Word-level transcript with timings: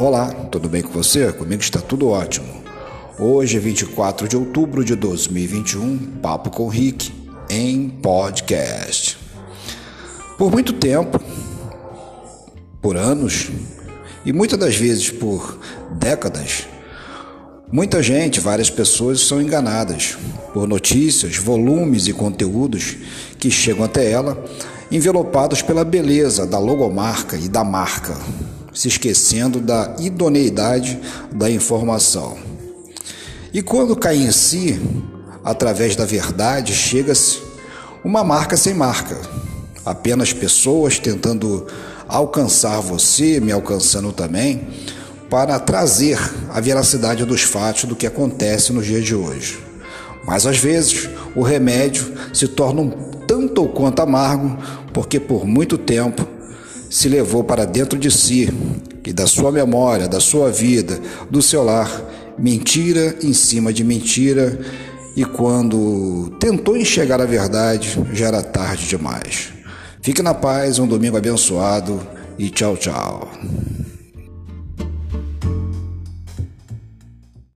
Olá, 0.00 0.30
tudo 0.50 0.66
bem 0.66 0.80
com 0.80 0.90
você? 0.92 1.30
Comigo 1.30 1.60
está 1.60 1.78
tudo 1.78 2.08
ótimo. 2.08 2.46
Hoje 3.18 3.58
é 3.58 3.60
24 3.60 4.26
de 4.26 4.34
outubro 4.34 4.82
de 4.82 4.96
2021, 4.96 5.98
Papo 6.22 6.48
com 6.48 6.68
Rick 6.68 7.12
em 7.50 7.90
podcast. 7.90 9.18
Por 10.38 10.50
muito 10.50 10.72
tempo, 10.72 11.20
por 12.80 12.96
anos 12.96 13.50
e 14.24 14.32
muitas 14.32 14.58
das 14.58 14.74
vezes 14.74 15.10
por 15.10 15.58
décadas, 15.90 16.66
muita 17.70 18.02
gente, 18.02 18.40
várias 18.40 18.70
pessoas 18.70 19.20
são 19.20 19.38
enganadas 19.38 20.16
por 20.54 20.66
notícias, 20.66 21.36
volumes 21.36 22.08
e 22.08 22.14
conteúdos 22.14 22.96
que 23.38 23.50
chegam 23.50 23.84
até 23.84 24.10
ela 24.10 24.42
envelopados 24.90 25.60
pela 25.60 25.84
beleza 25.84 26.46
da 26.46 26.58
logomarca 26.58 27.36
e 27.36 27.50
da 27.50 27.62
marca 27.62 28.16
se 28.72 28.88
esquecendo 28.88 29.60
da 29.60 29.96
idoneidade 29.98 30.98
da 31.32 31.50
informação. 31.50 32.36
E 33.52 33.62
quando 33.62 33.96
cai 33.96 34.16
em 34.16 34.30
si, 34.30 34.80
através 35.44 35.96
da 35.96 36.04
verdade, 36.04 36.72
chega-se 36.74 37.40
uma 38.04 38.22
marca 38.22 38.56
sem 38.56 38.74
marca. 38.74 39.18
Apenas 39.84 40.32
pessoas 40.32 40.98
tentando 40.98 41.66
alcançar 42.06 42.80
você, 42.80 43.40
me 43.40 43.52
alcançando 43.52 44.12
também, 44.12 44.68
para 45.28 45.58
trazer 45.58 46.18
a 46.48 46.60
veracidade 46.60 47.24
dos 47.24 47.42
fatos 47.42 47.84
do 47.84 47.96
que 47.96 48.06
acontece 48.06 48.72
nos 48.72 48.84
dias 48.84 49.04
de 49.04 49.14
hoje. 49.14 49.58
Mas 50.24 50.46
às 50.46 50.58
vezes 50.58 51.08
o 51.34 51.42
remédio 51.42 52.12
se 52.32 52.48
torna 52.48 52.82
um 52.82 52.90
tanto 53.26 53.62
ou 53.62 53.68
quanto 53.68 54.00
amargo, 54.00 54.58
porque 54.92 55.20
por 55.20 55.46
muito 55.46 55.78
tempo 55.78 56.26
se 56.90 57.08
levou 57.08 57.44
para 57.44 57.64
dentro 57.64 57.96
de 57.96 58.10
si 58.10 58.52
e 59.06 59.12
da 59.12 59.26
sua 59.26 59.52
memória, 59.52 60.08
da 60.08 60.18
sua 60.18 60.50
vida, 60.50 60.98
do 61.30 61.40
seu 61.40 61.62
lar, 61.62 61.88
mentira 62.36 63.16
em 63.22 63.32
cima 63.32 63.72
de 63.72 63.84
mentira, 63.84 64.58
e 65.16 65.24
quando 65.24 66.36
tentou 66.40 66.76
enxergar 66.76 67.20
a 67.20 67.26
verdade, 67.26 67.96
já 68.12 68.26
era 68.26 68.42
tarde 68.42 68.88
demais. 68.88 69.50
Fique 70.02 70.22
na 70.22 70.34
paz, 70.34 70.78
um 70.78 70.86
domingo 70.86 71.16
abençoado 71.16 72.00
e 72.38 72.50
tchau, 72.50 72.76
tchau. 72.76 73.30